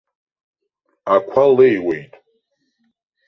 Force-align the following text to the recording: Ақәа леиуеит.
Ақәа 1.15 1.43
леиуеит. 1.55 2.11